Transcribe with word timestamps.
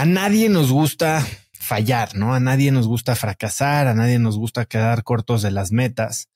a 0.00 0.04
nadie 0.04 0.48
nos 0.48 0.70
gusta 0.70 1.26
fallar, 1.52 2.14
¿no? 2.14 2.32
A 2.32 2.38
nadie 2.38 2.70
nos 2.70 2.86
gusta 2.86 3.16
fracasar, 3.16 3.88
a 3.88 3.94
nadie 3.94 4.20
nos 4.20 4.38
gusta 4.38 4.64
quedar 4.64 5.02
cortos 5.02 5.42
de 5.42 5.50
las 5.50 5.72
metas, 5.72 6.28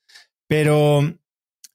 pero 0.49 1.17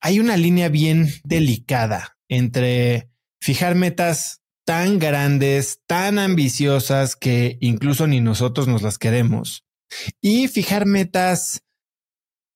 hay 0.01 0.19
una 0.19 0.35
línea 0.35 0.67
bien 0.67 1.07
delicada 1.23 2.17
entre 2.27 3.09
fijar 3.39 3.75
metas 3.75 4.41
tan 4.65 4.99
grandes, 4.99 5.79
tan 5.87 6.19
ambiciosas 6.19 7.15
que 7.15 7.57
incluso 7.61 8.05
ni 8.05 8.19
nosotros 8.19 8.67
nos 8.67 8.81
las 8.81 8.97
queremos 8.97 9.63
y 10.19 10.49
fijar 10.49 10.85
metas 10.85 11.61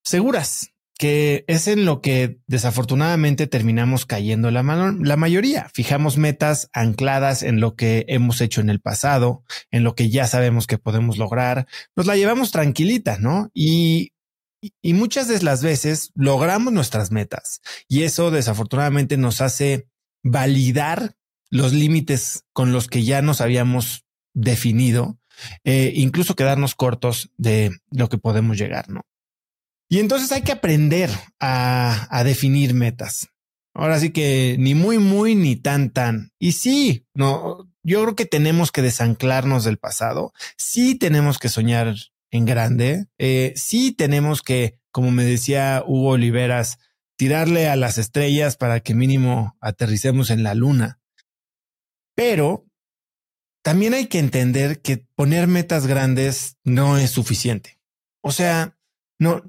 seguras, 0.04 0.71
que 1.02 1.46
es 1.48 1.68
en 1.68 1.84
lo 1.84 2.00
que 2.00 2.38
desafortunadamente 2.46 3.48
terminamos 3.48 4.06
cayendo 4.06 4.52
la, 4.52 4.62
la 4.62 5.18
mayoría. 5.18 5.68
Fijamos 5.74 6.20
metas 6.20 6.70
ancladas 6.74 7.42
en 7.42 7.60
lo 7.60 7.76
que 7.76 8.06
hemos 8.08 8.40
hecho 8.40 8.62
en 8.62 8.70
el 8.70 8.82
pasado, 8.82 9.44
en 9.72 9.84
lo 9.84 9.96
que 9.96 10.12
ya 10.12 10.28
sabemos 10.28 10.68
que 10.68 10.78
podemos 10.78 11.18
lograr. 11.18 11.66
Nos 11.96 12.06
la 12.06 12.18
llevamos 12.18 12.52
tranquilita, 12.52 13.18
¿no? 13.18 13.50
Y, 13.52 14.12
y 14.80 14.94
muchas 14.94 15.28
de 15.28 15.42
las 15.42 15.64
veces 15.64 16.12
logramos 16.14 16.72
nuestras 16.72 17.10
metas 17.10 17.62
y 17.88 18.04
eso 18.04 18.30
desafortunadamente 18.30 19.18
nos 19.18 19.42
hace 19.42 19.88
validar 20.24 21.16
los 21.50 21.74
límites 21.74 22.44
con 22.54 22.74
los 22.74 22.88
que 22.88 23.04
ya 23.04 23.24
nos 23.24 23.42
habíamos 23.42 24.06
definido, 24.36 25.18
eh, 25.64 25.94
incluso 25.96 26.36
quedarnos 26.36 26.76
cortos 26.76 27.32
de 27.38 27.72
lo 27.90 28.08
que 28.08 28.20
podemos 28.20 28.56
llegar, 28.56 28.88
¿no? 28.88 29.02
Y 29.92 30.00
entonces 30.00 30.32
hay 30.32 30.42
que 30.44 30.54
aprender 30.54 31.10
a, 31.42 32.24
definir 32.24 32.74
metas. 32.74 33.28
Ahora 33.74 34.00
sí 34.00 34.12
que 34.12 34.56
ni 34.58 34.74
muy, 34.74 35.00
muy, 35.00 35.36
ni 35.36 35.58
tan, 35.58 35.90
tan. 35.90 36.32
Y 36.40 36.54
sí, 36.54 37.06
no, 37.14 37.70
yo 37.84 38.02
creo 38.02 38.16
que 38.16 38.26
tenemos 38.26 38.72
que 38.72 38.82
desanclarnos 38.82 39.66
del 39.66 39.78
pasado. 39.78 40.32
Sí 40.56 40.96
tenemos 40.96 41.40
que 41.40 41.50
soñar 41.50 41.94
en 42.32 42.46
grande. 42.46 43.08
Eh, 43.18 43.52
sí 43.58 43.92
tenemos 43.92 44.42
que, 44.42 44.80
como 44.92 45.12
me 45.12 45.26
decía 45.26 45.84
Hugo 45.86 46.12
Oliveras, 46.12 46.80
tirarle 47.18 47.68
a 47.68 47.76
las 47.76 47.98
estrellas 47.98 48.56
para 48.56 48.80
que 48.80 48.96
mínimo 48.96 49.58
aterricemos 49.60 50.30
en 50.30 50.44
la 50.44 50.56
luna. 50.56 51.02
Pero 52.16 52.66
también 53.62 53.94
hay 53.94 54.06
que 54.06 54.20
entender 54.20 54.82
que 54.82 55.06
poner 55.16 55.48
metas 55.48 55.86
grandes 55.86 56.56
no 56.64 56.98
es 56.98 57.12
suficiente. 57.12 57.78
O 58.22 58.32
sea, 58.32 58.78
no, 59.22 59.44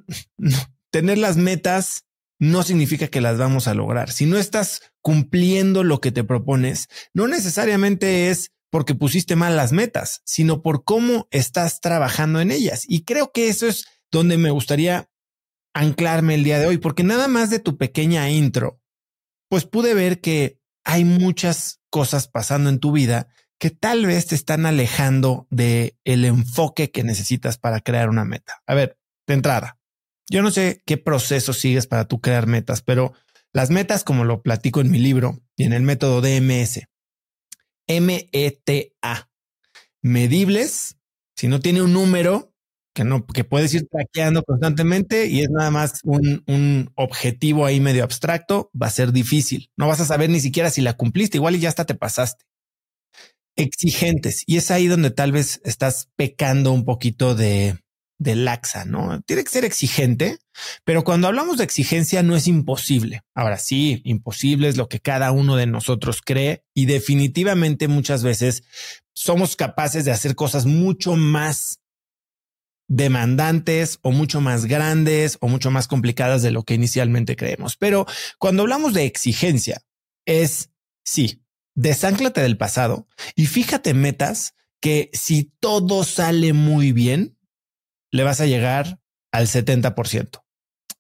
tener 0.91 1.17
las 1.17 1.39
metas 1.39 2.05
no 2.39 2.63
significa 2.63 3.09
que 3.09 3.23
las 3.23 3.39
vamos 3.39 3.69
a 3.69 3.75
lograr. 3.75 4.11
Si 4.11 4.27
no 4.27 4.37
estás 4.37 4.83
cumpliendo 5.01 5.83
lo 5.83 6.01
que 6.01 6.13
te 6.13 6.25
propones, 6.25 6.89
no 7.15 7.27
necesariamente 7.27 8.29
es 8.29 8.51
porque 8.71 8.95
pusiste 8.95 9.35
mal 9.35 9.57
las 9.57 9.73
metas, 9.73 10.21
sino 10.27 10.61
por 10.61 10.85
cómo 10.85 11.27
estás 11.31 11.81
trabajando 11.81 12.41
en 12.41 12.51
ellas. 12.51 12.85
Y 12.87 13.05
creo 13.05 13.33
que 13.33 13.49
eso 13.49 13.67
es 13.67 13.87
donde 14.11 14.37
me 14.37 14.51
gustaría 14.51 15.09
anclarme 15.73 16.35
el 16.35 16.45
día 16.45 16.59
de 16.59 16.67
hoy, 16.67 16.77
porque 16.77 17.03
nada 17.03 17.27
más 17.27 17.49
de 17.49 17.59
tu 17.59 17.79
pequeña 17.79 18.29
intro, 18.31 18.79
pues 19.49 19.65
pude 19.65 19.95
ver 19.95 20.21
que 20.21 20.59
hay 20.85 21.07
muchas 21.07 21.81
cosas 21.89 22.29
pasando 22.29 22.69
en 22.69 22.79
tu 22.79 22.93
vida 22.93 23.29
que 23.59 23.71
tal 23.71 24.05
vez 24.05 24.27
te 24.27 24.35
están 24.35 24.67
alejando 24.67 25.47
de 25.49 25.97
el 26.05 26.27
enfoque 26.27 26.91
que 26.91 27.05
necesitas 27.05 27.57
para 27.57 27.81
crear 27.81 28.11
una 28.11 28.25
meta. 28.27 28.63
A 28.67 28.75
ver, 28.75 28.99
entrada. 29.35 29.79
Yo 30.31 30.43
no 30.43 30.51
sé 30.51 30.83
qué 30.87 30.97
proceso 30.97 31.53
sigues 31.53 31.87
para 31.87 32.07
tú 32.07 32.21
crear 32.21 32.47
metas, 32.47 32.83
pero 32.83 33.13
las 33.53 33.71
metas, 33.71 34.05
como 34.05 34.25
lo 34.25 34.43
platico 34.43 34.81
en 34.81 34.91
mi 34.91 34.99
libro 34.99 35.43
y 35.57 35.65
en 35.65 35.73
el 35.73 35.83
método 35.83 36.21
DMS, 36.21 36.89
M-E-T-A, 37.87 39.31
medibles, 40.01 40.97
si 41.37 41.49
no 41.49 41.61
tiene 41.61 41.83
un 41.83 41.93
número 41.93 42.55
que 42.95 43.05
no, 43.05 43.27
que 43.27 43.45
puedes 43.45 43.73
ir 43.75 43.87
traqueando 43.91 44.43
constantemente 44.43 45.27
y 45.27 45.41
es 45.41 45.51
nada 45.51 45.71
más 45.71 46.01
un, 46.05 46.43
un, 46.47 46.91
objetivo 46.95 47.65
ahí 47.65 47.81
medio 47.81 48.05
abstracto, 48.05 48.71
va 48.81 48.89
a 48.89 48.91
ser 48.91 49.13
difícil. 49.13 49.71
No 49.77 49.89
vas 49.89 50.01
a 50.01 50.05
saber 50.05 50.29
ni 50.31 50.41
siquiera 50.41 50.71
si 50.71 50.83
la 50.83 50.97
cumpliste, 50.97 51.39
igual 51.39 51.57
y 51.57 51.61
ya 51.61 51.71
hasta 51.71 51.87
te 51.87 51.95
pasaste. 51.95 52.45
Exigentes. 53.57 54.45
Y 54.47 54.59
es 54.59 54.71
ahí 54.71 54.89
donde 54.89 55.11
tal 55.11 55.33
vez 55.33 55.61
estás 55.65 56.11
pecando 56.17 56.73
un 56.73 56.85
poquito 56.85 57.35
de, 57.35 57.79
de 58.19 58.37
laxa, 58.37 58.85
¿no? 58.85 59.21
Tiene 59.23 59.43
que 59.45 59.51
ser 59.51 59.65
exigente, 59.65 60.39
pero 60.85 61.05
cuando 61.05 61.27
hablamos 61.27 61.59
de 61.59 61.65
exigencia 61.65 62.23
no 62.23 62.37
es 62.37 62.47
imposible. 62.47 63.23
Ahora 63.35 63.59
sí, 63.59 64.01
imposible 64.05 64.69
es 64.69 64.77
lo 64.77 64.89
que 64.89 65.01
cada 65.01 65.33
uno 65.33 65.57
de 65.57 65.67
nosotros 65.67 66.21
cree 66.25 66.65
y 66.75 66.87
definitivamente 66.87 67.89
muchas 67.89 68.23
veces 68.23 68.63
somos 69.15 69.57
capaces 69.57 70.05
de 70.05 70.13
hacer 70.13 70.35
cosas 70.35 70.67
mucho 70.67 71.17
más 71.17 71.81
demandantes 72.89 73.99
o 74.03 74.13
mucho 74.13 74.41
más 74.41 74.67
grandes 74.67 75.39
o 75.41 75.49
mucho 75.49 75.71
más 75.71 75.89
complicadas 75.89 76.43
de 76.43 76.51
lo 76.51 76.63
que 76.63 76.75
inicialmente 76.75 77.37
creemos. 77.37 77.77
Pero 77.77 78.07
cuando 78.39 78.63
hablamos 78.63 78.93
de 78.93 79.07
exigencia, 79.07 79.83
es 80.27 80.71
sí, 81.05 81.43
desánclate 81.75 82.43
del 82.43 82.59
pasado 82.59 83.09
y 83.35 83.47
fíjate 83.47 83.95
metas 83.95 84.55
que 84.81 85.11
si 85.13 85.53
todo 85.61 86.05
sale 86.05 86.53
muy 86.53 86.93
bien, 86.93 87.39
le 88.13 88.23
vas 88.23 88.41
a 88.41 88.47
llegar 88.47 89.01
al 89.33 89.49
70%. 89.49 90.45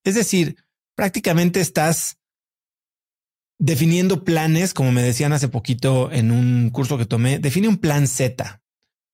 Es 0.04 0.14
decir, 0.14 0.56
prácticamente 0.96 1.60
estás 1.60 2.18
definiendo 3.60 4.24
planes, 4.24 4.74
como 4.74 4.90
me 4.90 5.02
decían 5.02 5.32
hace 5.32 5.48
poquito 5.48 6.10
en 6.10 6.32
un 6.32 6.70
curso 6.70 6.98
que 6.98 7.06
tomé, 7.06 7.38
define 7.38 7.68
un 7.68 7.76
plan 7.76 8.08
Z, 8.08 8.60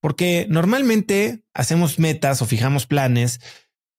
porque 0.01 0.47
normalmente 0.49 1.43
hacemos 1.53 1.99
metas 1.99 2.41
o 2.41 2.47
fijamos 2.47 2.87
planes 2.87 3.41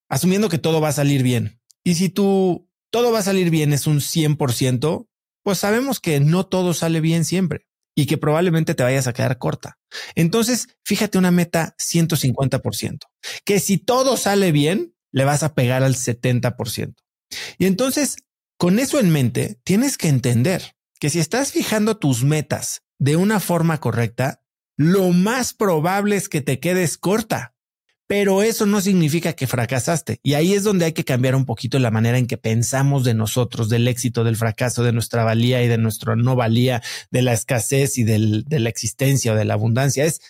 asumiendo 0.10 0.50
que 0.50 0.58
todo 0.58 0.82
va 0.82 0.90
a 0.90 0.94
salir 0.94 1.22
bien. 1.22 1.62
Y 1.84 1.96
si 1.96 2.10
tú 2.10 2.68
todo 2.92 3.12
va 3.12 3.20
a 3.20 3.24
salir 3.24 3.52
bien 3.52 3.74
es 3.74 3.86
un 3.86 4.00
100%, 4.00 5.08
pues 5.44 5.60
sabemos 5.60 6.00
que 6.00 6.20
no 6.20 6.48
todo 6.48 6.74
sale 6.74 7.02
bien 7.02 7.26
siempre 7.26 7.69
y 8.02 8.06
que 8.06 8.18
probablemente 8.18 8.76
te 8.76 8.84
vayas 8.84 9.08
a 9.08 9.14
quedar 9.14 9.38
corta. 9.38 9.78
Entonces, 10.16 10.70
fíjate 10.86 11.18
una 11.18 11.32
meta 11.32 11.76
150%, 11.78 13.00
que 13.44 13.60
si 13.60 13.78
todo 13.78 14.16
sale 14.16 14.54
bien, 14.54 14.96
le 15.12 15.26
vas 15.26 15.44
a 15.44 15.54
pegar 15.54 15.84
al 15.84 15.96
70%. 15.96 16.96
Y 17.58 17.66
entonces, 17.66 18.16
con 18.58 18.80
eso 18.80 19.00
en 19.00 19.10
mente, 19.10 19.60
tienes 19.66 19.98
que 19.98 20.08
entender 20.08 20.76
que 20.98 21.10
si 21.10 21.20
estás 21.20 21.52
fijando 21.52 21.98
tus 21.98 22.24
metas 22.24 22.84
de 23.00 23.18
una 23.18 23.42
forma 23.42 23.82
correcta, 23.82 24.44
lo 24.78 25.10
más 25.10 25.54
probable 25.54 26.16
es 26.16 26.30
que 26.30 26.40
te 26.40 26.62
quedes 26.62 26.98
corta 26.98 27.54
pero 28.10 28.42
eso 28.42 28.66
no 28.66 28.82
significa 28.82 29.34
que 29.34 29.46
fracasaste. 29.46 30.20
Y 30.24 30.34
ahí 30.34 30.56
es 30.56 30.64
donde 30.64 30.86
hay 30.86 30.94
que 30.94 31.06
cambiar 31.06 31.36
un 31.36 31.46
poquito 31.46 31.78
la 31.78 31.92
manera 31.92 32.18
en 32.18 32.26
que 32.26 32.38
pensamos 32.38 33.04
de 33.04 33.14
nosotros, 33.14 33.70
del 33.70 33.88
éxito, 33.88 34.24
del 34.24 34.36
fracaso, 34.36 34.82
de 34.82 34.92
nuestra 34.92 35.24
valía 35.24 35.62
y 35.62 35.68
de 35.68 35.78
nuestra 35.78 36.16
no 36.16 36.36
valía, 36.36 36.82
de 37.12 37.22
la 37.22 37.34
escasez 37.34 38.00
y 38.00 38.04
de 38.04 38.60
la 38.60 38.68
existencia 38.68 39.32
o 39.32 39.36
de 39.36 39.46
la 39.46 39.54
abundancia. 39.54 40.06
Es, 40.06 40.22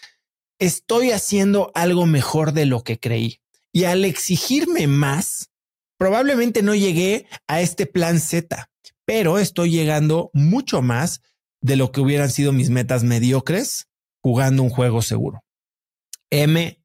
estoy 0.60 1.12
haciendo 1.12 1.72
algo 1.74 2.06
mejor 2.06 2.52
de 2.52 2.66
lo 2.66 2.84
que 2.84 3.00
creí. 3.00 3.40
Y 3.72 3.86
al 3.86 4.04
exigirme 4.04 4.88
más, 4.88 5.50
probablemente 5.98 6.62
no 6.62 6.76
llegué 6.76 7.28
a 7.48 7.62
este 7.62 7.86
plan 7.86 8.20
Z, 8.20 8.70
pero 9.06 9.40
estoy 9.40 9.72
llegando 9.72 10.32
mucho 10.34 10.82
más 10.82 11.22
de 11.62 11.78
lo 11.78 11.94
que 11.94 12.02
hubieran 12.02 12.30
sido 12.30 12.52
mis 12.52 12.72
metas 12.72 13.06
mediocres 13.06 13.88
jugando 14.22 14.64
un 14.64 14.70
juego 14.70 15.02
seguro. 15.02 15.46
M 16.30 16.79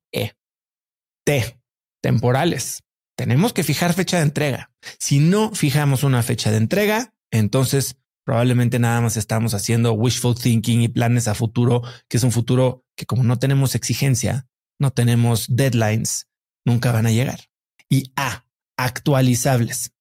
T, 1.25 1.59
temporales. 2.03 2.83
Tenemos 3.17 3.53
que 3.53 3.65
fijar 3.65 3.95
fecha 3.95 4.19
de 4.19 4.25
entrega. 4.25 4.71
Si 4.99 5.19
no 5.19 5.55
fijamos 5.55 6.03
una 6.03 6.23
fecha 6.23 6.51
de 6.51 6.59
entrega, 6.59 7.15
entonces 7.31 7.97
probablemente 8.25 8.79
nada 8.79 9.01
más 9.01 9.17
estamos 9.17 9.55
haciendo 9.55 9.93
wishful 9.93 10.35
thinking 10.35 10.83
y 10.83 10.89
planes 10.89 11.29
a 11.29 11.35
futuro, 11.35 11.83
que 12.09 12.17
es 12.17 12.25
un 12.25 12.33
futuro 12.33 12.85
que 12.97 13.07
como 13.07 13.23
no 13.23 13.39
tenemos 13.39 13.75
exigencia, 13.75 14.47
no 14.79 14.91
tenemos 14.91 15.47
deadlines, 15.49 16.29
nunca 16.65 16.91
van 16.91 17.07
a 17.07 17.13
llegar. 17.13 17.41
Y 17.89 18.13
A, 18.17 18.47
actualizables. 18.77 19.93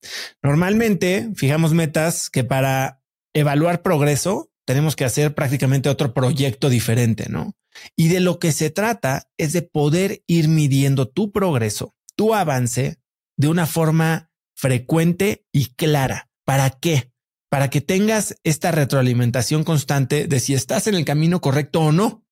Normalmente 0.41 1.29
fijamos 1.35 1.73
metas 1.73 2.29
que 2.29 2.43
para 2.43 3.01
evaluar 3.33 3.81
progreso 3.81 4.52
tenemos 4.65 4.95
que 4.95 5.05
hacer 5.05 5.35
prácticamente 5.35 5.89
otro 5.89 6.13
proyecto 6.13 6.69
diferente, 6.69 7.27
¿no? 7.29 7.55
Y 7.95 8.07
de 8.07 8.19
lo 8.19 8.39
que 8.39 8.51
se 8.51 8.69
trata 8.69 9.29
es 9.37 9.53
de 9.53 9.61
poder 9.61 10.23
ir 10.27 10.47
midiendo 10.47 11.07
tu 11.07 11.31
progreso, 11.31 11.95
tu 12.15 12.33
avance 12.33 12.99
de 13.37 13.47
una 13.47 13.65
forma 13.65 14.31
frecuente 14.55 15.45
y 15.51 15.73
clara. 15.73 16.29
¿Para 16.45 16.69
qué? 16.69 17.11
Para 17.49 17.69
que 17.69 17.81
tengas 17.81 18.35
esta 18.43 18.71
retroalimentación 18.71 19.63
constante 19.63 20.27
de 20.27 20.39
si 20.39 20.53
estás 20.53 20.87
en 20.87 20.95
el 20.95 21.05
camino 21.05 21.41
correcto 21.41 21.81
o 21.81 21.91
no. 21.91 22.25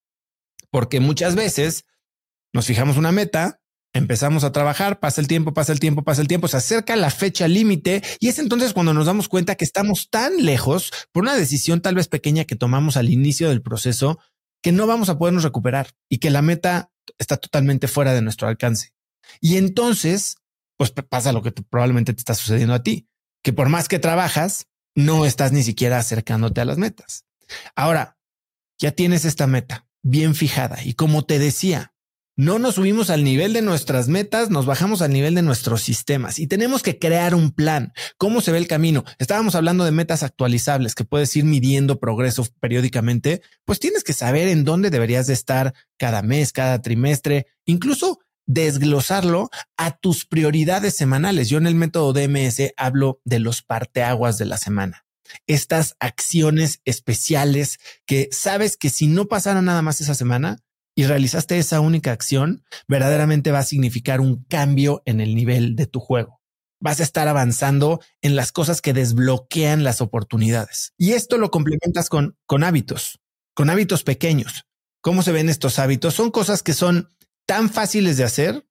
Porque 0.70 1.00
muchas 1.00 1.36
veces 1.36 1.86
nos 2.54 2.66
fijamos 2.66 2.98
una 2.98 3.12
meta, 3.12 3.61
empezamos 3.94 4.44
a 4.44 4.52
trabajar, 4.52 5.00
pasa 5.00 5.22
el 5.22 5.28
tiempo, 5.28 5.54
pasa 5.54 5.72
el 5.72 5.80
tiempo, 5.80 6.04
pasa 6.04 6.22
el 6.22 6.28
tiempo, 6.28 6.48
se 6.48 6.58
acerca 6.58 6.96
la 6.96 7.10
fecha 7.10 7.48
límite 7.48 8.02
y 8.20 8.30
es 8.30 8.40
entonces 8.40 8.74
cuando 8.74 8.94
nos 8.94 9.06
damos 9.06 9.28
cuenta 9.28 9.56
que 9.56 9.66
estamos 9.66 10.10
tan 10.10 10.46
lejos 10.46 10.92
por 11.12 11.24
una 11.24 11.36
decisión 11.36 11.82
tal 11.82 11.96
vez 11.96 12.08
pequeña 12.08 12.46
que 12.46 12.56
tomamos 12.56 12.98
al 12.98 13.10
inicio 13.10 13.50
del 13.50 13.62
proceso 13.62 14.20
que 14.62 14.72
no 14.72 14.88
vamos 14.88 15.10
a 15.10 15.18
podernos 15.18 15.44
recuperar 15.44 15.90
y 16.10 16.20
que 16.20 16.30
la 16.30 16.42
meta 16.42 16.92
está 17.18 17.38
totalmente 17.38 17.88
fuera 17.88 18.14
de 18.14 18.22
nuestro 18.22 18.48
alcance. 18.48 18.94
Y 19.40 19.58
entonces, 19.58 20.38
pues 20.78 20.92
pasa 20.92 21.34
lo 21.34 21.42
que 21.42 21.52
probablemente 21.52 22.14
te 22.14 22.20
está 22.20 22.36
sucediendo 22.36 22.74
a 22.74 22.84
ti, 22.84 23.08
que 23.44 23.54
por 23.54 23.70
más 23.70 23.88
que 23.88 24.00
trabajas, 24.00 24.68
no 24.96 25.26
estás 25.26 25.52
ni 25.52 25.64
siquiera 25.64 25.98
acercándote 25.98 26.62
a 26.62 26.66
las 26.66 26.78
metas. 26.78 27.26
Ahora, 27.76 28.18
ya 28.78 28.92
tienes 28.92 29.26
esta 29.26 29.48
meta 29.48 29.88
bien 30.04 30.36
fijada 30.36 30.84
y 30.84 30.94
como 30.94 31.24
te 31.24 31.40
decía, 31.40 31.94
no 32.38 32.60
nos 32.60 32.76
subimos 32.76 33.10
al 33.10 33.24
nivel 33.24 33.54
de 33.54 33.62
nuestras 33.62 34.08
metas, 34.08 34.50
nos 34.50 34.66
bajamos 34.66 35.02
al 35.02 35.12
nivel 35.12 35.36
de 35.36 35.42
nuestros 35.42 35.82
sistemas 35.82 36.40
y 36.40 36.48
tenemos 36.48 36.82
que 36.82 36.98
crear 36.98 37.36
un 37.36 37.52
plan. 37.52 37.94
¿Cómo 38.18 38.42
se 38.42 38.52
ve 38.52 38.58
el 38.58 38.68
camino? 38.68 39.04
Estábamos 39.20 39.56
hablando 39.56 39.84
de 39.84 39.92
metas 39.92 40.24
actualizables 40.24 40.96
que 40.96 41.04
puedes 41.04 41.36
ir 41.36 41.44
midiendo 41.44 42.00
progreso 42.00 42.48
periódicamente, 42.60 43.42
pues 43.66 43.80
tienes 43.80 44.04
que 44.04 44.14
saber 44.14 44.48
en 44.48 44.64
dónde 44.64 44.90
deberías 44.90 45.28
de 45.28 45.34
estar 45.34 45.74
cada 45.98 46.22
mes, 46.22 46.54
cada 46.54 46.82
trimestre, 46.82 47.48
incluso 47.66 48.20
desglosarlo 48.46 49.50
a 49.78 49.98
tus 49.98 50.26
prioridades 50.26 50.96
semanales. 50.96 51.50
Yo 51.50 51.58
en 51.58 51.68
el 51.68 51.76
método 51.76 52.14
DMS 52.14 52.74
hablo 52.78 53.22
de 53.26 53.40
los 53.40 53.62
parteaguas 53.62 54.38
de 54.38 54.46
la 54.46 54.58
semana. 54.58 55.06
Estas 55.48 55.96
acciones 56.00 56.82
especiales 56.86 57.80
que 58.06 58.30
sabes 58.32 58.78
que 58.78 58.90
si 58.90 59.08
no 59.08 59.28
pasara 59.28 59.62
nada 59.62 59.82
más 59.82 60.02
esa 60.02 60.16
semana 60.16 60.64
y 60.96 61.06
realizaste 61.06 61.58
esa 61.58 61.80
única 61.80 62.12
acción, 62.12 62.64
verdaderamente 62.88 63.52
va 63.52 63.60
a 63.60 63.66
significar 63.66 64.22
un 64.22 64.44
cambio 64.46 65.02
en 65.06 65.22
el 65.22 65.36
nivel 65.36 65.76
de 65.76 65.88
tu 65.88 66.00
juego. 66.00 66.42
Vas 66.80 67.00
a 67.00 67.04
estar 67.04 67.28
avanzando 67.28 68.02
en 68.22 68.36
las 68.36 68.52
cosas 68.52 68.82
que 68.82 68.94
desbloquean 68.94 69.84
las 69.84 70.02
oportunidades. 70.02 70.94
Y 70.98 71.12
esto 71.12 71.38
lo 71.38 71.52
complementas 71.52 72.10
con, 72.10 72.38
con 72.46 72.64
hábitos, 72.64 73.20
con 73.54 73.70
hábitos 73.70 74.04
pequeños. 74.04 74.66
¿Cómo 75.02 75.24
se 75.24 75.32
ven 75.32 75.50
estos 75.50 75.80
hábitos? 75.80 76.16
Son 76.16 76.32
cosas 76.32 76.64
que 76.64 76.74
son 76.74 77.16
tan 77.46 77.70
fáciles 77.70 78.18
de 78.18 78.24
hacer 78.24 78.68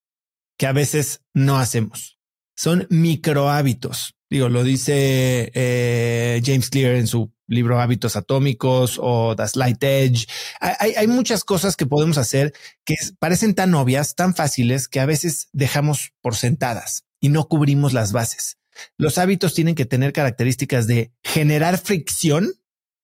que 0.58 0.66
a 0.66 0.72
veces 0.72 1.22
no 1.32 1.58
hacemos. 1.58 2.18
Son 2.56 2.86
micro 2.90 3.48
hábitos. 3.48 4.14
Digo, 4.30 4.48
lo 4.48 4.62
dice 4.62 5.50
eh, 5.54 6.40
James 6.44 6.70
Clear 6.70 6.94
en 6.94 7.08
su 7.08 7.32
libro 7.48 7.80
Hábitos 7.80 8.14
Atómicos 8.14 8.96
o 9.02 9.34
The 9.34 9.48
Slight 9.48 9.82
Edge. 9.82 10.26
Hay, 10.60 10.94
hay 10.94 11.06
muchas 11.08 11.42
cosas 11.42 11.74
que 11.76 11.84
podemos 11.84 12.16
hacer 12.16 12.54
que 12.84 12.94
parecen 13.18 13.56
tan 13.56 13.74
obvias, 13.74 14.14
tan 14.14 14.36
fáciles, 14.36 14.86
que 14.86 15.00
a 15.00 15.06
veces 15.06 15.48
dejamos 15.52 16.12
por 16.22 16.36
sentadas 16.36 17.04
y 17.20 17.28
no 17.28 17.48
cubrimos 17.48 17.92
las 17.92 18.12
bases. 18.12 18.58
Los 18.96 19.18
hábitos 19.18 19.52
tienen 19.52 19.74
que 19.74 19.84
tener 19.84 20.12
características 20.12 20.86
de 20.86 21.12
generar 21.24 21.78
fricción 21.78 22.52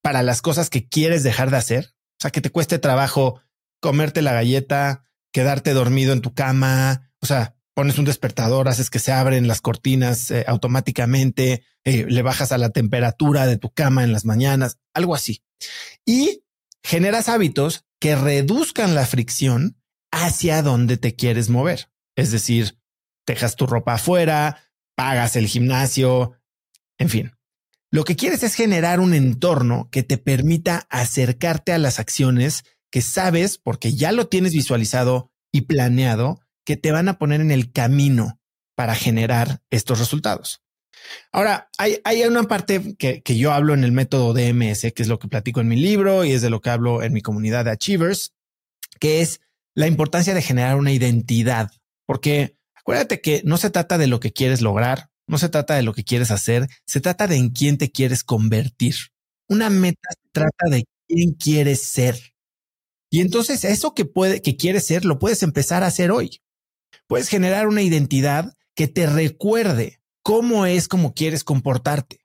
para 0.03 0.23
las 0.23 0.43
cosas 0.43 0.71
que 0.71 0.89
quieres 0.89 1.25
dejar 1.25 1.51
de 1.51 1.57
hacer. 1.57 1.95
O 2.19 2.23
sea, 2.23 2.31
que 2.31 2.41
te 2.41 2.51
cueste 2.51 2.79
trabajo 2.79 3.43
comerte 3.81 4.23
la 4.23 4.33
galleta, 4.33 5.05
quedarte 5.33 5.73
dormido 5.73 6.13
en 6.13 6.23
tu 6.23 6.35
cama, 6.35 7.11
o 7.21 7.27
sea, 7.27 7.56
pones 7.77 7.99
un 7.99 8.07
despertador, 8.07 8.69
haces 8.69 8.89
que 8.89 8.99
se 8.99 9.13
abren 9.13 9.47
las 9.47 9.61
cortinas 9.61 10.31
eh, 10.31 10.47
automáticamente, 10.49 11.63
eh, 11.85 12.07
le 12.09 12.23
bajas 12.23 12.51
a 12.51 12.57
la 12.57 12.71
temperatura 12.71 13.47
de 13.47 13.59
tu 13.59 13.71
cama 13.71 14.03
en 14.03 14.13
las 14.13 14.25
mañanas, 14.25 14.79
algo 14.95 15.15
así. 15.15 15.45
Y 16.07 16.43
generas 16.83 17.29
hábitos 17.29 17.85
que 18.01 18.17
reduzcan 18.17 18.95
la 18.95 19.05
fricción 19.05 19.77
hacia 20.11 20.63
donde 20.63 20.97
te 20.97 21.17
quieres 21.17 21.51
mover. 21.51 21.91
Es 22.17 22.31
decir, 22.31 22.79
dejas 23.27 23.57
tu 23.57 23.67
ropa 23.67 23.93
afuera, 23.93 24.65
pagas 24.97 25.37
el 25.37 25.47
gimnasio, 25.47 26.33
en 26.97 27.11
fin. 27.11 27.33
Lo 27.91 28.05
que 28.05 28.17
quieres 28.17 28.43
es 28.43 28.55
generar 28.55 29.01
un 29.01 29.13
entorno 29.13 29.91
que 29.93 30.03
te 30.03 30.17
permita 30.17 30.87
acercarte 30.89 31.73
a 31.73 31.79
las 31.79 31.99
acciones 31.99 32.65
que 32.91 33.03
sabes, 33.03 33.59
porque 33.59 33.93
ya 33.93 34.13
lo 34.13 34.29
tienes 34.29 34.55
visualizado 34.55 35.31
y 35.53 35.63
planeado, 35.63 36.41
que 36.67 36.77
te 36.77 36.93
van 36.93 37.09
a 37.09 37.19
poner 37.19 37.41
en 37.41 37.51
el 37.51 37.73
camino 37.73 38.39
para 38.75 38.95
generar 38.95 39.63
estos 39.71 39.99
resultados. 39.99 40.63
Ahora, 41.33 41.71
hay, 41.79 42.01
hay 42.05 42.25
una 42.25 42.43
parte 42.43 42.97
que, 42.97 43.23
que, 43.23 43.37
yo 43.39 43.53
hablo 43.53 43.73
en 43.73 43.85
el 43.85 43.93
método 43.93 44.35
DMS, 44.35 44.93
que 44.93 45.03
es 45.03 45.09
lo 45.09 45.19
que 45.19 45.29
platico 45.29 45.61
en 45.61 45.69
mi 45.69 45.77
libro 45.77 46.25
y 46.25 46.33
es 46.33 46.43
de 46.43 46.51
lo 46.51 46.61
que 46.61 46.71
hablo 46.71 47.03
en 47.03 47.13
mi 47.13 47.23
comunidad 47.23 47.65
de 47.65 47.71
Achievers, 47.71 48.35
que 48.99 49.21
es 49.21 49.41
la 49.75 49.87
importancia 49.87 50.35
de 50.35 50.43
generar 50.43 50.77
una 50.77 50.93
identidad, 50.93 51.71
porque 52.07 52.57
acuérdate 52.75 53.21
que 53.21 53.43
no 53.45 53.57
se 53.59 53.71
trata 53.71 53.99
de 53.99 54.09
lo 54.09 54.21
que 54.21 54.33
quieres 54.33 54.63
lograr, 54.63 55.11
no 55.29 55.39
se 55.39 55.49
trata 55.49 55.75
de 55.75 55.83
lo 55.83 55.93
que 55.93 56.05
quieres 56.05 56.31
hacer, 56.31 56.67
se 56.87 57.01
trata 57.01 57.27
de 57.27 57.37
en 57.37 57.51
quién 57.51 57.79
te 57.79 57.91
quieres 57.91 58.25
convertir. 58.25 58.95
Una 59.49 59.71
meta 59.71 60.09
se 60.11 60.31
trata 60.33 60.71
de 60.71 60.85
quién 61.07 61.33
quieres 61.33 61.83
ser. 61.83 62.35
Y 63.11 63.21
entonces 63.21 63.65
eso 63.65 63.95
que 63.95 64.05
puede, 64.05 64.43
que 64.43 64.57
quieres 64.57 64.87
ser, 64.87 65.05
lo 65.05 65.19
puedes 65.19 65.43
empezar 65.43 65.83
a 65.83 65.89
hacer 65.89 66.11
hoy. 66.11 66.41
Puedes 67.09 67.29
generar 67.29 67.69
una 67.69 67.83
identidad 67.83 68.55
que 68.75 68.89
te 68.89 69.07
recuerde 69.07 70.01
cómo 70.23 70.67
es 70.67 70.89
como 70.89 71.15
quieres 71.15 71.45
comportarte, 71.45 72.21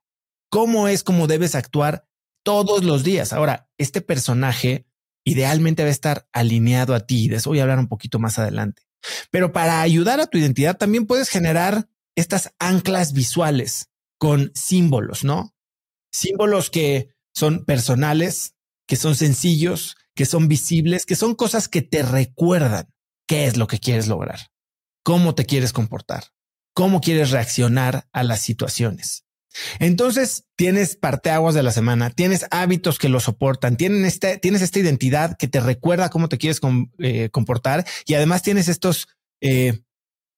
cómo 0.50 0.88
es 0.88 1.02
como 1.02 1.26
debes 1.26 1.54
actuar 1.54 2.06
todos 2.44 2.84
los 2.84 3.04
días. 3.04 3.32
Ahora, 3.32 3.70
este 3.78 4.00
personaje 4.00 4.86
idealmente 5.24 5.82
va 5.82 5.88
a 5.88 5.92
estar 5.92 6.28
alineado 6.32 6.94
a 6.94 7.06
ti. 7.06 7.28
De 7.28 7.36
eso 7.36 7.50
voy 7.50 7.60
a 7.60 7.62
hablar 7.62 7.78
un 7.78 7.88
poquito 7.88 8.18
más 8.18 8.38
adelante. 8.38 8.82
Pero 9.30 9.52
para 9.52 9.82
ayudar 9.82 10.20
a 10.20 10.26
tu 10.26 10.38
identidad 10.38 10.76
también 10.76 11.06
puedes 11.06 11.28
generar 11.28 11.88
estas 12.16 12.52
anclas 12.58 13.12
visuales 13.12 13.88
con 14.18 14.52
símbolos, 14.54 15.24
¿no? 15.24 15.54
Símbolos 16.12 16.70
que 16.70 17.14
son 17.34 17.64
personales, 17.64 18.54
que 18.86 18.96
son 18.96 19.16
sencillos, 19.16 19.96
que 20.14 20.26
son 20.26 20.48
visibles, 20.48 21.06
que 21.06 21.16
son 21.16 21.34
cosas 21.34 21.68
que 21.68 21.82
te 21.82 22.02
recuerdan 22.02 22.92
qué 23.26 23.46
es 23.46 23.56
lo 23.56 23.66
que 23.66 23.78
quieres 23.78 24.08
lograr, 24.08 24.51
cómo 25.02 25.34
te 25.34 25.46
quieres 25.46 25.72
comportar, 25.72 26.24
cómo 26.74 27.00
quieres 27.00 27.30
reaccionar 27.30 28.08
a 28.12 28.22
las 28.22 28.40
situaciones. 28.40 29.24
Entonces 29.78 30.46
tienes 30.56 30.96
parteaguas 30.96 31.54
de 31.54 31.62
la 31.62 31.72
semana, 31.72 32.10
tienes 32.10 32.46
hábitos 32.50 32.98
que 32.98 33.08
lo 33.08 33.20
soportan, 33.20 33.76
tienes, 33.76 34.14
este, 34.14 34.38
tienes 34.38 34.62
esta 34.62 34.78
identidad 34.78 35.36
que 35.36 35.48
te 35.48 35.60
recuerda 35.60 36.10
cómo 36.10 36.28
te 36.28 36.38
quieres 36.38 36.60
eh, 36.98 37.28
comportar 37.30 37.86
y 38.06 38.14
además 38.14 38.42
tienes 38.42 38.68
estos 38.68 39.08
eh, 39.40 39.82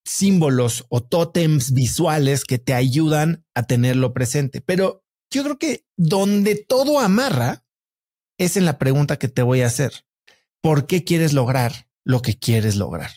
símbolos 0.04 0.86
o 0.88 1.02
tótems 1.02 1.72
visuales 1.72 2.44
que 2.44 2.58
te 2.58 2.74
ayudan 2.74 3.44
a 3.54 3.64
tenerlo 3.64 4.12
presente. 4.12 4.60
Pero 4.60 5.04
yo 5.30 5.42
creo 5.44 5.58
que 5.58 5.84
donde 5.96 6.56
todo 6.56 7.00
amarra 7.00 7.64
es 8.38 8.56
en 8.56 8.64
la 8.64 8.78
pregunta 8.78 9.18
que 9.18 9.28
te 9.28 9.42
voy 9.42 9.62
a 9.62 9.66
hacer. 9.66 10.06
¿Por 10.60 10.86
qué 10.86 11.04
quieres 11.04 11.32
lograr 11.32 11.88
lo 12.04 12.20
que 12.22 12.38
quieres 12.38 12.76
lograr? 12.76 13.10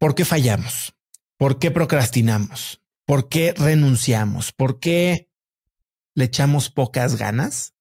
¿Por 0.00 0.14
qué 0.14 0.24
fallamos? 0.24 0.94
¿Por 1.36 1.58
qué 1.58 1.70
procrastinamos? 1.70 2.80
¿Por 3.04 3.28
qué 3.28 3.52
renunciamos? 3.52 4.50
¿Por 4.50 4.80
qué 4.80 5.28
le 6.14 6.24
echamos 6.24 6.70
pocas 6.70 7.16
ganas? 7.16 7.74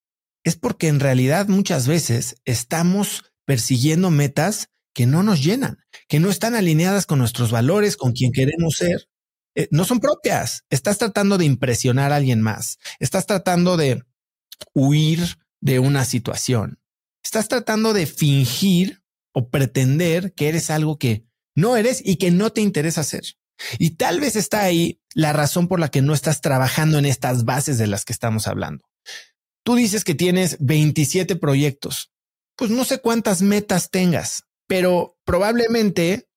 Es 0.44 0.58
porque 0.58 0.90
en 0.90 1.00
realidad 1.00 1.48
muchas 1.48 1.88
veces 1.88 2.36
estamos 2.44 3.32
persiguiendo 3.46 4.10
metas 4.10 4.68
que 4.94 5.06
no 5.06 5.24
nos 5.24 5.42
llenan, 5.42 5.80
que 6.10 6.20
no 6.20 6.30
están 6.30 6.56
alineadas 6.56 7.06
con 7.06 7.20
nuestros 7.20 7.52
valores, 7.52 7.96
con 7.96 8.12
quien 8.12 8.34
queremos 8.34 8.76
ser. 8.76 9.08
Eh, 9.56 9.70
no 9.72 9.86
son 9.86 10.02
propias. 10.02 10.66
Estás 10.70 10.98
tratando 10.98 11.38
de 11.38 11.46
impresionar 11.46 12.12
a 12.12 12.18
alguien 12.18 12.42
más. 12.42 12.80
Estás 13.00 13.28
tratando 13.28 13.78
de 13.78 14.04
huir 14.74 15.38
de 15.62 15.80
una 15.80 16.04
situación. 16.04 16.82
Estás 17.24 17.48
tratando 17.48 17.94
de 17.94 18.08
fingir 18.08 19.04
o 19.32 19.50
pretender 19.50 20.34
que 20.34 20.50
eres 20.50 20.70
algo 20.70 20.98
que 20.98 21.29
no 21.56 21.78
eres 21.78 22.02
y 22.04 22.18
que 22.18 22.32
no 22.32 22.52
te 22.52 22.62
interesa 22.62 23.02
hacer. 23.02 23.24
Y 23.78 23.92
tal 23.92 24.20
vez 24.20 24.36
está 24.36 24.62
ahí 24.62 25.02
la 25.14 25.34
razón 25.34 25.68
por 25.68 25.80
la 25.80 25.90
que 25.90 26.02
no 26.02 26.14
estás 26.14 26.42
trabajando 26.42 26.98
en 26.98 27.06
estas 27.06 27.44
bases 27.46 27.78
de 27.78 27.88
las 27.88 28.06
que 28.06 28.14
estamos 28.14 28.48
hablando. 28.48 28.86
Tú 29.64 29.76
dices 29.76 30.04
que 30.04 30.16
tienes 30.16 30.58
27 30.60 31.36
proyectos. 31.36 32.12
Pues 32.56 32.72
no 32.72 32.86
sé 32.86 33.00
cuántas 33.00 33.42
metas 33.42 33.90
tengas, 33.90 34.44
pero 34.68 35.18
probablemente 35.26 36.30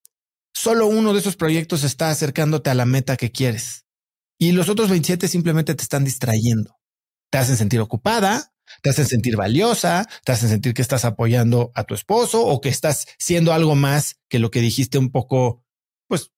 solo 0.54 0.86
uno 0.86 1.12
de 1.12 1.20
esos 1.20 1.36
proyectos 1.36 1.84
está 1.84 2.10
acercándote 2.10 2.70
a 2.70 2.74
la 2.74 2.86
meta 2.86 3.16
que 3.16 3.32
quieres. 3.32 3.86
Y 4.38 4.52
los 4.52 4.68
otros 4.68 4.90
27 4.90 5.28
simplemente 5.28 5.74
te 5.74 5.82
están 5.82 6.04
distrayendo. 6.04 6.76
Te 7.30 7.38
hacen 7.38 7.56
sentir 7.56 7.80
ocupada, 7.80 8.51
te 8.82 8.90
hacen 8.90 9.06
sentir 9.06 9.36
valiosa, 9.36 10.08
te 10.24 10.32
hacen 10.32 10.48
sentir 10.48 10.74
que 10.74 10.82
estás 10.82 11.04
apoyando 11.04 11.72
a 11.74 11.84
tu 11.84 11.94
esposo 11.94 12.44
o 12.44 12.60
que 12.60 12.68
estás 12.68 13.06
siendo 13.18 13.52
algo 13.52 13.74
más 13.74 14.20
que 14.28 14.38
lo 14.38 14.50
que 14.50 14.60
dijiste 14.60 14.98
un 14.98 15.10
poco, 15.10 15.64
pues, 16.08 16.30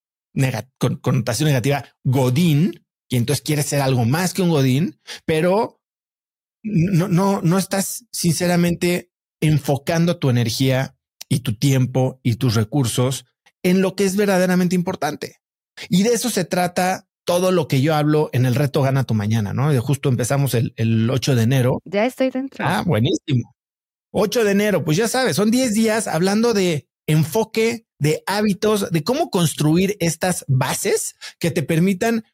con 0.79 0.97
connotación 0.97 1.49
negativa, 1.49 1.85
Godín, 2.03 2.85
y 3.09 3.17
entonces 3.17 3.45
quieres 3.45 3.67
ser 3.67 3.81
algo 3.81 4.05
más 4.05 4.35
que 4.35 4.43
un 4.43 4.51
Godín, 4.51 4.99
pero 5.25 5.81
no, 6.63 7.09
no, 7.09 7.43
no 7.43 7.59
estás 7.59 8.07
sinceramente 8.11 9.11
enfocando 9.41 10.19
tu 10.19 10.31
energía 10.31 10.97
y 11.29 11.41
tu 11.41 11.57
tiempo 11.57 12.21
y 12.23 12.37
tus 12.37 12.55
recursos 12.55 13.27
en 13.63 13.81
lo 13.83 13.95
que 13.95 14.05
es 14.05 14.17
verdaderamente 14.17 14.75
importante. 14.75 15.41
Y 15.89 16.03
de 16.03 16.11
eso 16.11 16.31
se 16.31 16.45
trata 16.45 17.09
todo 17.25 17.53
lo 17.53 17.69
que 17.69 17.81
yo 17.81 17.95
hablo 17.95 18.31
en 18.33 18.47
el 18.47 18.55
reto 18.55 18.83
Gana 18.83 19.05
tu 19.05 19.15
Mañana, 19.15 19.53
¿no? 19.53 19.75
Justo 19.81 20.09
empezamos 20.09 20.55
el, 20.55 20.75
el 20.77 21.11
8 21.11 21.35
de 21.35 21.43
enero. 21.43 21.81
Ya 21.85 22.07
estoy 22.07 22.31
dentro. 22.31 22.65
Ah, 22.67 22.83
buenísimo. 22.85 23.55
8 24.13 24.45
de 24.45 24.51
enero, 24.53 24.85
pues 24.85 24.97
ya 24.97 25.09
sabes, 25.09 25.35
son 25.35 25.51
10 25.51 25.75
días 25.75 26.07
hablando 26.07 26.55
de 26.55 26.89
enfoque, 27.07 27.87
de 27.99 28.23
hábitos, 28.27 28.91
de 28.91 29.03
cómo 29.03 29.29
construir 29.29 29.97
estas 29.99 30.45
bases 30.47 31.17
que 31.41 31.51
te 31.51 31.63
permitan 31.63 32.25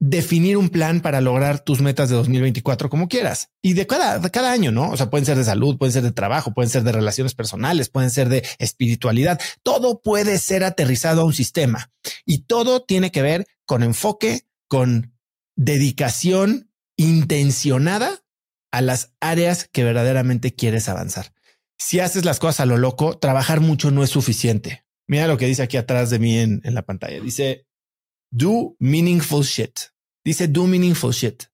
definir 0.00 0.56
un 0.56 0.70
plan 0.70 1.00
para 1.00 1.20
lograr 1.20 1.60
tus 1.60 1.82
metas 1.82 2.08
de 2.08 2.16
2024 2.16 2.88
como 2.88 3.06
quieras 3.06 3.50
y 3.62 3.74
de 3.74 3.86
cada, 3.86 4.18
de 4.18 4.30
cada 4.30 4.50
año, 4.50 4.72
¿no? 4.72 4.90
O 4.90 4.96
sea, 4.96 5.10
pueden 5.10 5.26
ser 5.26 5.36
de 5.36 5.44
salud, 5.44 5.76
pueden 5.76 5.92
ser 5.92 6.02
de 6.02 6.12
trabajo, 6.12 6.54
pueden 6.54 6.70
ser 6.70 6.82
de 6.84 6.92
relaciones 6.92 7.34
personales, 7.34 7.90
pueden 7.90 8.10
ser 8.10 8.30
de 8.30 8.42
espiritualidad. 8.58 9.38
Todo 9.62 10.00
puede 10.00 10.38
ser 10.38 10.64
aterrizado 10.64 11.20
a 11.20 11.24
un 11.26 11.34
sistema 11.34 11.90
y 12.24 12.44
todo 12.44 12.82
tiene 12.82 13.12
que 13.12 13.20
ver 13.20 13.46
con 13.70 13.84
enfoque, 13.84 14.48
con 14.66 15.14
dedicación 15.54 16.72
intencionada 16.96 18.24
a 18.72 18.80
las 18.80 19.14
áreas 19.20 19.68
que 19.70 19.84
verdaderamente 19.84 20.56
quieres 20.56 20.88
avanzar. 20.88 21.32
Si 21.78 22.00
haces 22.00 22.24
las 22.24 22.40
cosas 22.40 22.58
a 22.58 22.66
lo 22.66 22.78
loco, 22.78 23.16
trabajar 23.16 23.60
mucho 23.60 23.92
no 23.92 24.02
es 24.02 24.10
suficiente. 24.10 24.84
Mira 25.06 25.28
lo 25.28 25.38
que 25.38 25.46
dice 25.46 25.62
aquí 25.62 25.76
atrás 25.76 26.10
de 26.10 26.18
mí 26.18 26.36
en, 26.36 26.60
la 26.64 26.82
pantalla. 26.82 27.20
Dice, 27.20 27.68
do 28.32 28.74
meaningful 28.80 29.44
shit. 29.44 29.78
Dice 30.24 30.48
do 30.48 30.66
meaningful 30.66 31.12
shit. 31.12 31.44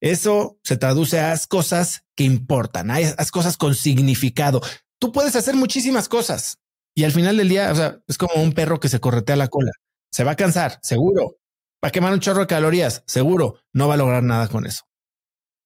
Eso 0.00 0.58
se 0.64 0.78
traduce 0.78 1.20
a 1.20 1.32
haz 1.32 1.46
cosas 1.46 2.06
que 2.16 2.24
importan, 2.24 2.90
haz 2.90 3.30
cosas 3.30 3.58
con 3.58 3.74
significado. 3.74 4.62
Tú 4.98 5.12
puedes 5.12 5.36
hacer 5.36 5.54
muchísimas 5.54 6.08
cosas 6.08 6.60
y 6.94 7.04
al 7.04 7.12
final 7.12 7.36
del 7.36 7.50
día, 7.50 7.70
o 7.70 7.74
sea, 7.74 8.00
es 8.08 8.16
como 8.16 8.42
un 8.42 8.54
perro 8.54 8.80
que 8.80 8.88
se 8.88 9.00
corretea 9.00 9.36
la 9.36 9.48
cola. 9.48 9.72
Se 10.10 10.24
va 10.24 10.30
a 10.30 10.36
cansar, 10.36 10.78
seguro. 10.80 11.36
Va 11.82 11.88
a 11.88 11.90
quemar 11.90 12.12
un 12.12 12.20
chorro 12.20 12.40
de 12.40 12.46
calorías, 12.46 13.02
seguro. 13.06 13.60
No 13.72 13.88
va 13.88 13.94
a 13.94 13.98
lograr 13.98 14.22
nada 14.22 14.48
con 14.48 14.66
eso. 14.66 14.84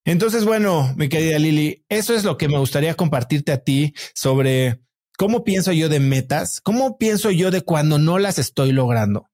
Entonces, 0.04 0.44
bueno, 0.44 0.92
mi 0.96 1.08
querida 1.08 1.38
Lili, 1.38 1.84
eso 1.88 2.14
es 2.14 2.24
lo 2.24 2.36
que 2.36 2.48
me 2.48 2.58
gustaría 2.58 2.94
compartirte 2.94 3.52
a 3.52 3.62
ti 3.62 3.94
sobre 4.14 4.82
cómo 5.16 5.44
pienso 5.44 5.72
yo 5.72 5.88
de 5.88 6.00
metas, 6.00 6.60
cómo 6.60 6.98
pienso 6.98 7.30
yo 7.30 7.50
de 7.50 7.62
cuando 7.62 7.98
no 7.98 8.18
las 8.18 8.38
estoy 8.38 8.72
logrando. 8.72 9.28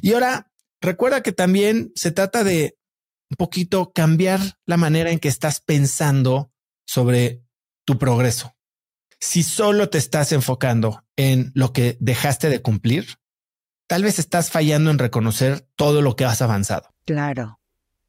Y 0.00 0.12
ahora 0.12 0.50
Recuerda 0.80 1.22
que 1.22 1.32
también 1.32 1.92
se 1.94 2.10
trata 2.10 2.44
de 2.44 2.78
un 3.30 3.36
poquito 3.36 3.92
cambiar 3.92 4.40
la 4.66 4.76
manera 4.76 5.10
en 5.10 5.18
que 5.18 5.28
estás 5.28 5.60
pensando 5.60 6.52
sobre 6.86 7.42
tu 7.84 7.98
progreso. 7.98 8.54
Si 9.18 9.42
solo 9.42 9.88
te 9.88 9.98
estás 9.98 10.32
enfocando 10.32 11.04
en 11.16 11.50
lo 11.54 11.72
que 11.72 11.96
dejaste 12.00 12.50
de 12.50 12.60
cumplir, 12.60 13.18
tal 13.86 14.02
vez 14.02 14.18
estás 14.18 14.50
fallando 14.50 14.90
en 14.90 14.98
reconocer 14.98 15.66
todo 15.76 16.02
lo 16.02 16.16
que 16.16 16.24
has 16.24 16.42
avanzado. 16.42 16.94
Claro. 17.04 17.60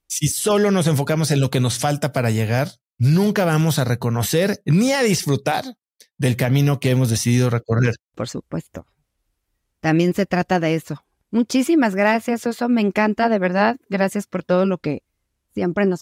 Si 0.07 0.27
solo 0.27 0.71
nos 0.71 0.87
enfocamos 0.87 1.31
en 1.31 1.39
lo 1.39 1.49
que 1.49 1.59
nos 1.59 1.79
falta 1.79 2.13
para 2.13 2.31
llegar, 2.31 2.69
nunca 2.97 3.45
vamos 3.45 3.79
a 3.79 3.83
reconocer 3.83 4.61
ni 4.65 4.93
a 4.93 5.03
disfrutar 5.03 5.75
del 6.17 6.35
camino 6.35 6.79
que 6.79 6.91
hemos 6.91 7.09
decidido 7.09 7.49
recorrer. 7.49 7.95
Por 8.15 8.29
supuesto. 8.29 8.85
También 9.79 10.13
se 10.13 10.25
trata 10.25 10.59
de 10.59 10.75
eso, 10.75 11.05
Muchísimas 11.29 11.93
gracias, 11.93 12.45
Oso. 12.47 12.69
Me 12.69 12.81
encanta, 12.81 13.29
de 13.29 13.39
verdad. 13.39 13.77
Gracias 13.89 14.27
por 14.27 14.43
todo 14.43 14.65
lo 14.65 14.77
que 14.77 15.03
siempre 15.53 15.85
nos 15.85 15.95